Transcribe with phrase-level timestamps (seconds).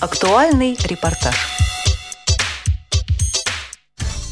[0.00, 1.34] Актуальный репортаж.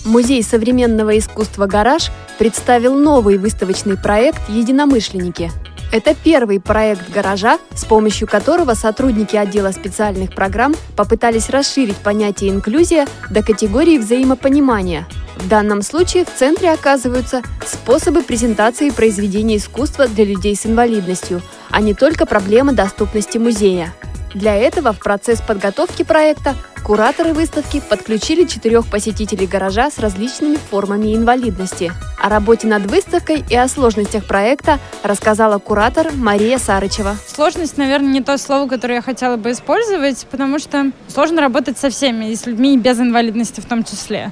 [0.04, 5.50] Музей современного искусства «Гараж» представил новый выставочный проект «Единомышленники».
[5.90, 13.08] Это первый проект «Гаража», с помощью которого сотрудники отдела специальных программ попытались расширить понятие «инклюзия»
[13.28, 15.04] до категории взаимопонимания.
[15.34, 21.80] В данном случае в центре оказываются способы презентации произведений искусства для людей с инвалидностью, а
[21.80, 23.92] не только проблемы доступности музея.
[24.36, 26.54] Для этого в процесс подготовки проекта
[26.84, 31.90] Кураторы выставки подключили четырех посетителей гаража с различными формами инвалидности.
[32.22, 37.16] О работе над выставкой и о сложностях проекта рассказала куратор Мария Сарычева.
[37.26, 41.90] Сложность, наверное, не то слово, которое я хотела бы использовать, потому что сложно работать со
[41.90, 44.30] всеми, и с людьми без инвалидности в том числе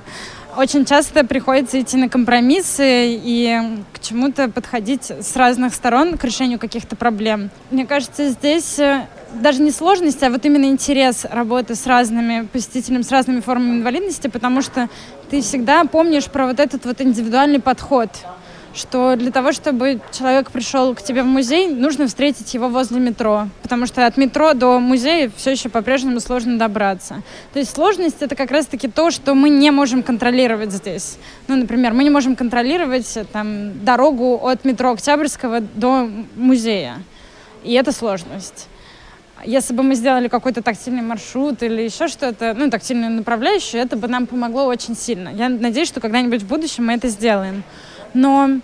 [0.56, 3.60] очень часто приходится идти на компромиссы и
[3.92, 7.50] к чему-то подходить с разных сторон к решению каких-то проблем.
[7.70, 13.02] Мне кажется, здесь э, даже не сложность, а вот именно интерес работы с разными посетителями,
[13.02, 14.88] с разными формами инвалидности, потому что
[15.30, 18.10] ты всегда помнишь про вот этот вот индивидуальный подход
[18.74, 23.48] что для того, чтобы человек пришел к тебе в музей, нужно встретить его возле метро,
[23.62, 27.22] потому что от метро до музея все еще по-прежнему сложно добраться.
[27.52, 31.18] То есть сложность это как раз-таки то, что мы не можем контролировать здесь.
[31.46, 36.96] Ну, например, мы не можем контролировать там дорогу от метро Октябрьского до музея,
[37.62, 38.68] и это сложность.
[39.44, 44.08] Если бы мы сделали какой-то тактильный маршрут или еще что-то, ну, тактильную направляющую, это бы
[44.08, 45.28] нам помогло очень сильно.
[45.28, 47.62] Я надеюсь, что когда-нибудь в будущем мы это сделаем.
[48.14, 48.60] Но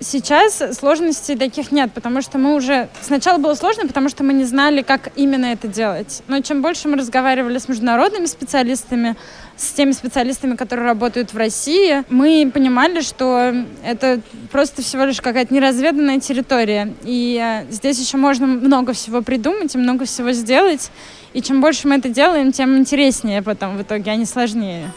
[0.00, 2.88] сейчас сложностей таких нет, потому что мы уже...
[3.00, 6.22] Сначала было сложно, потому что мы не знали, как именно это делать.
[6.28, 9.16] Но чем больше мы разговаривали с международными специалистами,
[9.56, 15.52] с теми специалистами, которые работают в России, мы понимали, что это просто всего лишь какая-то
[15.54, 16.94] неразведанная территория.
[17.04, 20.90] И э, здесь еще можно много всего придумать и много всего сделать.
[21.32, 24.92] И чем больше мы это делаем, тем интереснее потом в итоге, а не сложнее.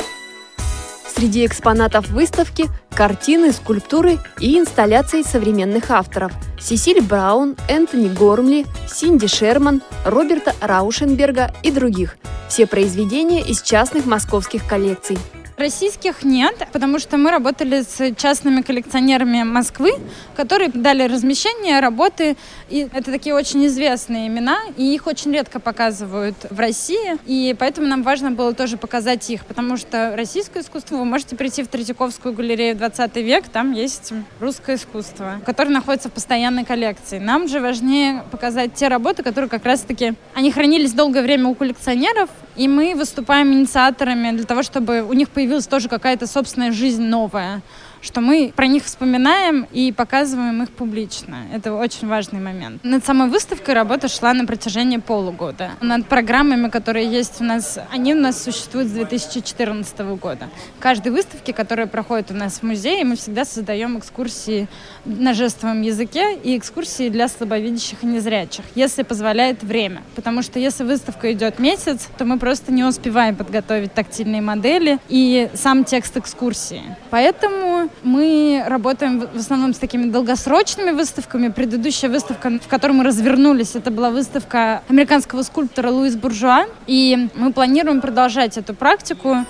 [1.19, 9.81] Среди экспонатов выставки– картины, скульптуры и инсталляции современных авторов– Сесиль Браун, Энтони Гормли, Синди Шерман,
[10.05, 12.15] Роберта Раушенберга и других.
[12.47, 15.17] Все произведения из частных московских коллекций–
[15.59, 19.91] Российских нет, потому что мы работали с частными коллекционерами Москвы,
[20.33, 22.37] которые дали размещение работы.
[22.69, 27.17] И это такие очень известные имена, и их очень редко показывают в России.
[27.25, 31.61] И поэтому нам важно было тоже показать их, потому что российское искусство вы можете прийти
[31.61, 37.19] в Третьяковскую галерею 20 век, там есть русское искусство, которое находится в постоянной коллекции.
[37.19, 42.29] Нам же важнее показать те работы, которые как раз-таки, они хранились долгое время у коллекционеров,
[42.59, 47.61] и мы выступаем инициаторами для того, чтобы у них появилась тоже какая-то собственная жизнь новая
[48.01, 51.45] что мы про них вспоминаем и показываем их публично.
[51.53, 52.83] Это очень важный момент.
[52.83, 55.71] Над самой выставкой работа шла на протяжении полугода.
[55.81, 60.49] Над программами, которые есть у нас, они у нас существуют с 2014 года.
[60.79, 64.67] Каждой выставке, которая проходит у нас в музее, мы всегда создаем экскурсии
[65.05, 70.03] на жестовом языке и экскурсии для слабовидящих и незрячих, если позволяет время.
[70.15, 75.49] Потому что если выставка идет месяц, то мы просто не успеваем подготовить тактильные модели и
[75.53, 76.83] сам текст экскурсии.
[77.09, 81.49] Поэтому мы работаем в основном с такими долгосрочными выставками.
[81.49, 86.65] Предыдущая выставка, в которой мы развернулись, это была выставка американского скульптора Луис Буржуа.
[86.87, 89.45] И мы планируем продолжать эту практику.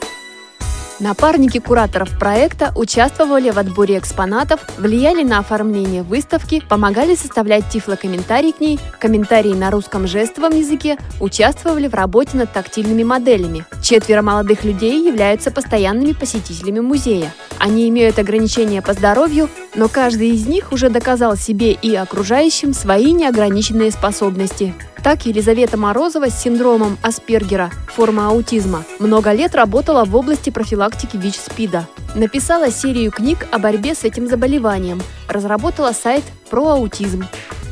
[0.99, 8.59] Напарники кураторов проекта участвовали в отборе экспонатов, влияли на оформление выставки, помогали составлять тифлокомментарий к
[8.59, 13.65] ней, комментарии на русском жестовом языке, участвовали в работе над тактильными моделями.
[13.81, 17.33] Четверо молодых людей являются постоянными посетителями музея.
[17.59, 23.13] Они имеют ограничения по здоровью, но каждый из них уже доказал себе и окружающим свои
[23.13, 24.73] неограниченные способности.
[25.03, 31.87] Так Елизавета Морозова с синдромом Аспергера, форма аутизма, много лет работала в области профилактики ВИЧ-СПИДа.
[32.15, 37.25] Написала серию книг о борьбе с этим заболеванием, разработала сайт про аутизм.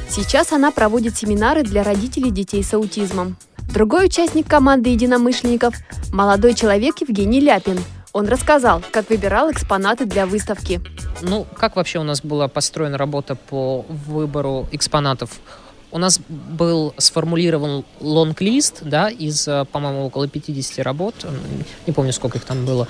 [0.09, 3.35] Сейчас она проводит семинары для родителей детей с аутизмом.
[3.73, 5.75] Другой участник команды единомышленников–
[6.13, 7.77] молодой человек Евгений Ляпин.
[8.13, 10.81] Он рассказал, как выбирал экспонаты для выставки.
[11.21, 15.31] Ну, как вообще у нас была построена работа по выбору экспонатов?
[15.91, 21.15] У нас был сформулирован лонг-лист, да, из, э, по-моему, около 50 работ,
[21.85, 22.87] не помню, сколько их там было,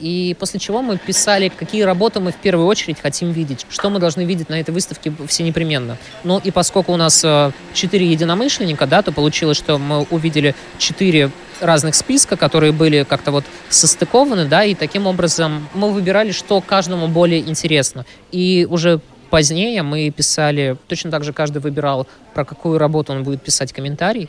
[0.00, 3.98] и после чего мы писали, какие работы мы в первую очередь хотим видеть, что мы
[3.98, 5.98] должны видеть на этой выставке все непременно.
[6.24, 11.30] Ну и поскольку у нас э, четыре единомышленника, да, то получилось, что мы увидели четыре
[11.60, 17.08] разных списка, которые были как-то вот состыкованы, да, и таким образом мы выбирали, что каждому
[17.08, 18.06] более интересно.
[18.32, 23.42] И уже Позднее мы писали, точно так же каждый выбирал, про какую работу он будет
[23.42, 24.28] писать комментарий.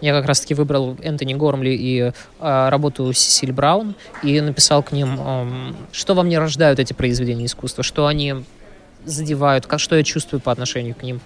[0.00, 5.18] Я как раз-таки выбрал Энтони Гормли и э, работу Сесиль Браун и написал к ним,
[5.18, 8.44] э, что во мне рождают эти произведения искусства, что они
[9.06, 11.20] задевают, как, что я чувствую по отношению к ним.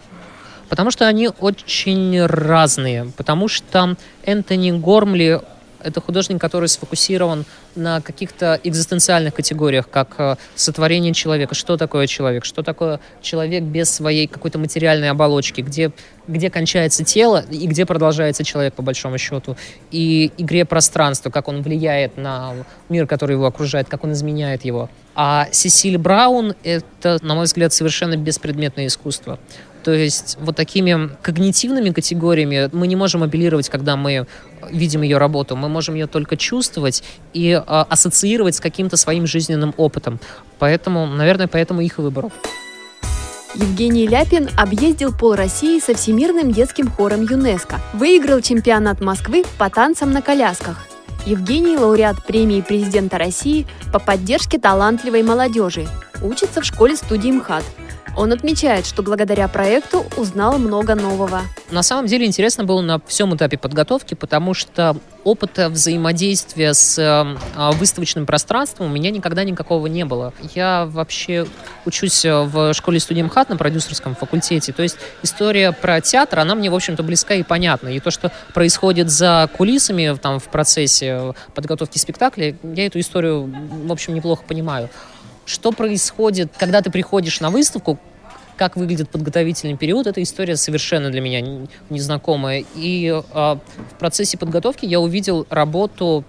[0.68, 3.10] Потому что они очень разные.
[3.16, 5.40] Потому что Энтони Гормли
[5.88, 7.44] это художник, который сфокусирован
[7.74, 11.54] на каких-то экзистенциальных категориях, как э, сотворение человека.
[11.54, 12.44] Что такое человек?
[12.44, 15.60] Что такое человек без своей какой-то материальной оболочки?
[15.60, 15.90] Где,
[16.26, 19.56] где кончается тело и где продолжается человек, по большому счету?
[19.90, 22.54] И игре пространства, как он влияет на
[22.88, 24.88] мир, который его окружает, как он изменяет его.
[25.14, 29.38] А Сесиль Браун— это, на мой взгляд, совершенно беспредметное искусство.
[29.88, 34.26] То есть вот такими когнитивными категориями мы не можем апеллировать, когда мы
[34.70, 35.56] видим ее работу.
[35.56, 37.02] Мы можем ее только чувствовать
[37.32, 40.20] и э, ассоциировать с каким-то своим жизненным опытом.
[40.58, 42.30] Поэтому, наверное, поэтому их и выбрал.
[43.54, 47.80] Евгений Ляпин объездил пол России со Всемирным детским хором ЮНЕСКО.
[47.94, 50.86] Выиграл чемпионат Москвы по танцам на колясках.
[51.24, 55.88] Евгений– лауреат премии президента России по поддержке талантливой молодежи.
[56.22, 57.64] Учится в школе-студии МХАТ–
[58.18, 61.42] он отмечает, что благодаря проекту узнал много нового.
[61.70, 67.72] На самом деле интересно было на всем этапе подготовки, потому что опыта взаимодействия с э,
[67.74, 70.32] выставочным пространством у меня никогда никакого не было.
[70.54, 71.46] Я вообще
[71.84, 74.72] учусь в школе студии МХАТ на продюсерском факультете.
[74.72, 77.88] То есть история про театр, она мне, в общем-то, близка и понятна.
[77.88, 83.52] И то, что происходит за кулисами там, в процессе подготовки спектакля, я эту историю,
[83.84, 84.88] в общем, неплохо понимаю.
[85.48, 87.98] Что происходит, когда ты приходишь на выставку,
[88.58, 92.66] как выглядит подготовительный период, эта история совершенно для меня незнакомая.
[92.74, 96.22] И э, в процессе подготовки я увидел работу,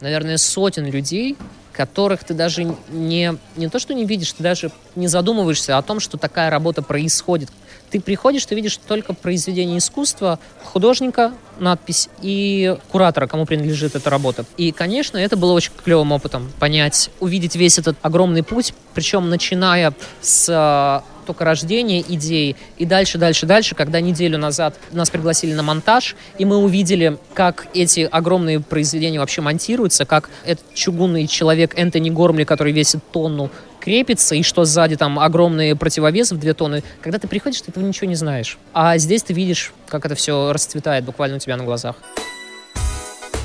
[0.00, 1.36] наверное, сотен людей,
[1.72, 6.00] которых ты даже не, не то, что не видишь, ты даже не задумываешься о том,
[6.00, 7.50] что такая работа происходит,
[7.90, 14.44] ты приходишь, ты видишь только произведение искусства художника, надпись и куратора, кому принадлежит эта работа.
[14.56, 19.92] И, конечно, это было очень клевым опытом понять, увидеть весь этот огромный путь, причем начиная
[20.22, 25.62] с а, только рождения идеи и дальше, дальше, дальше, когда неделю назад нас пригласили на
[25.62, 32.10] монтаж, и мы увидели, как эти огромные произведения вообще монтируются, как этот чугунный человек Энтони
[32.10, 33.48] Гормли, который весит тонну,
[33.80, 36.82] крепится, и что сзади там огромные противовесы в две тонны.
[37.00, 38.58] Когда ты приходишь, ты этого ничего не знаешь.
[38.72, 41.94] А здесь ты видишь, как это все расцветает буквально у тебя на глазах.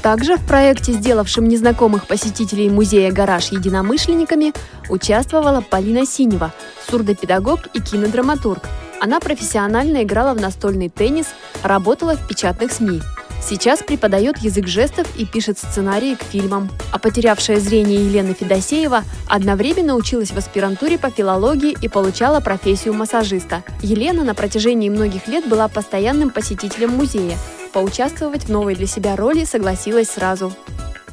[0.06, 4.54] Также в проекте, сделавшем незнакомых посетителей музея «Гараж» единомышленниками,
[4.88, 6.54] участвовала Полина Синева,
[6.88, 8.62] сурдопедагог и кинодраматург.
[9.02, 11.26] Она профессионально играла в настольный теннис,
[11.64, 13.02] работала в печатных СМИ.
[13.42, 16.70] Сейчас преподает язык жестов и пишет сценарии к фильмам.
[16.92, 23.64] А потерявшая зрение Елена Федосеева одновременно училась в аспирантуре по филологии и получала профессию массажиста.
[23.82, 27.40] Елена на протяжении многих лет была постоянным посетителем музея.
[27.76, 30.54] Поучаствовать в новой для себя роли согласилась сразу.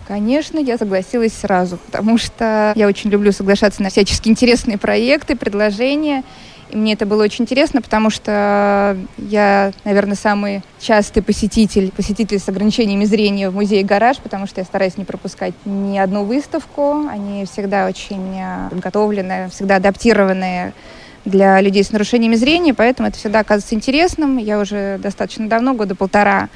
[0.07, 6.23] Конечно, я согласилась сразу, потому что я очень люблю соглашаться на всячески интересные проекты, предложения.
[6.71, 12.49] И мне это было очень интересно, потому что я, наверное, самый частый посетитель, посетитель с
[12.49, 17.09] ограничениями зрения в музее «Гараж», потому что я стараюсь не пропускать ни одну выставку.
[17.11, 20.75] Они всегда очень э, подготовлены, всегда адаптированные
[21.25, 24.39] для людей с нарушениями зрения, поэтому это всегда оказывается интересным.
[24.39, 26.49] Я уже достаточно давно, года полтора,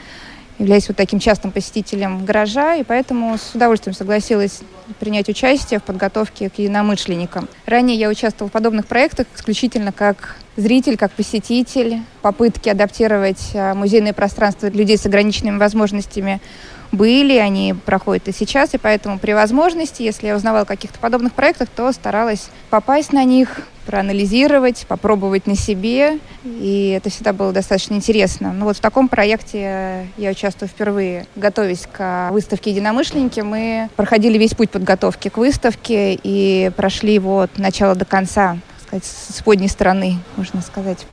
[0.59, 4.61] являюсь вот таким частым посетителем гаража, и поэтому с удовольствием согласилась
[4.99, 7.49] принять участие в подготовке к единомышленникам.
[7.67, 12.01] Ранее я участвовала в подобных проектах исключительно как зритель, как посетитель.
[12.23, 16.41] Попытки адаптировать а, музейное пространство для людей с ограниченными возможностями
[16.93, 21.33] были, они проходят и сейчас, и поэтому при возможности, если я узнавала о каких-то подобных
[21.33, 27.95] проектах, то старалась попасть на них, проанализировать, попробовать на себе, и это всегда было достаточно
[27.95, 28.53] интересно.
[28.53, 31.27] Но вот в таком проекте я участвую впервые.
[31.37, 37.59] Готовясь к выставке «Единомышленники», мы проходили весь путь подготовки к выставке и прошли его от
[37.59, 41.07] начала до конца, сказать, с подней стороны, можно сказать.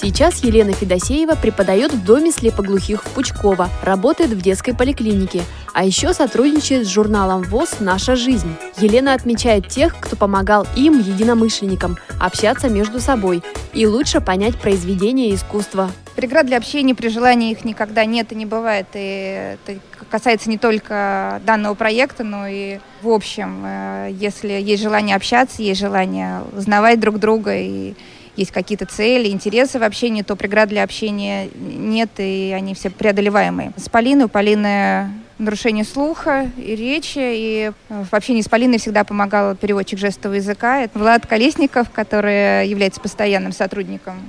[0.00, 5.42] Сейчас Елена Федосеева преподает в Доме слепоглухих в Пучково, работает в детской поликлинике,
[5.74, 8.54] а еще сотрудничает с журналом ВОЗ «Наша жизнь».
[8.76, 15.90] Елена отмечает тех, кто помогал им, единомышленникам, общаться между собой и лучше понять произведения искусства.
[16.14, 18.86] Преград для общения при желании их никогда нет и не бывает.
[18.94, 23.64] И это касается не только данного проекта, но и в общем.
[23.64, 27.94] Э, если есть желание общаться, есть желание узнавать друг друга и
[28.38, 33.72] есть какие-то цели, интересы в общении, то преград для общения нет, и они все преодолеваемые.
[33.76, 39.04] С Полиной, у Полины нарушение слуха и речи, и э, в общении с Полиной всегда
[39.04, 40.82] помогал переводчик жестового языка.
[40.82, 44.20] Это Влад Колесников, который является постоянным сотрудником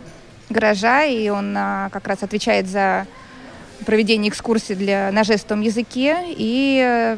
[0.50, 3.06] гаража, и он а, как раз отвечает за
[3.86, 7.18] проведение экскурсий для, на жестовом языке и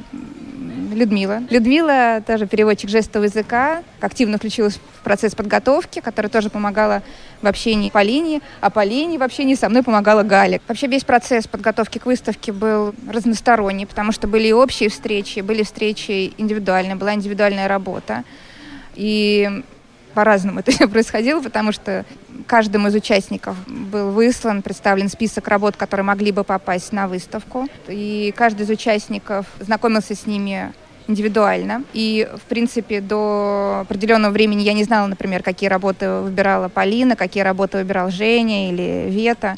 [0.95, 1.41] Людмила.
[1.49, 7.01] Людмила, тоже переводчик жестового языка, активно включилась в процесс подготовки, которая тоже помогала
[7.41, 10.61] в общении Полине, а Полине в общении со мной помогала Галя.
[10.67, 15.63] Вообще весь процесс подготовки к выставке был разносторонний, потому что были и общие встречи, были
[15.63, 18.23] встречи индивидуальные, была индивидуальная работа.
[18.95, 19.63] И
[20.13, 22.05] по-разному это происходило, потому что
[22.47, 27.67] каждому из участников был выслан, представлен список работ, которые могли бы попасть на выставку.
[27.87, 30.73] И каждый из участников знакомился с ними
[31.07, 31.83] индивидуально.
[31.93, 37.43] И, в принципе, до определенного времени я не знала, например, какие работы выбирала Полина, какие
[37.43, 39.57] работы выбирал Женя или Вета.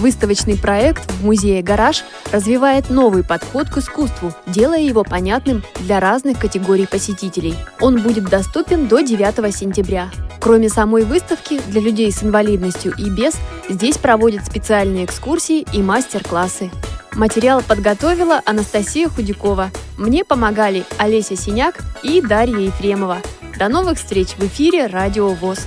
[0.00, 6.38] Выставочный проект в музее «Гараж» развивает новый подход к искусству, делая его понятным для разных
[6.38, 7.54] категорий посетителей.
[7.82, 10.10] Он будет доступен до 9 сентября.
[10.40, 13.34] Кроме самой выставки, для людей с инвалидностью и без,
[13.68, 16.70] здесь проводят специальные экскурсии и мастер-классы.
[17.12, 19.70] Материал подготовила Анастасия Худякова.
[19.98, 23.18] Мне помогали Олеся Синяк и Дарья Ефремова.
[23.58, 25.58] До новых встреч в эфире «Радио ВОЗ».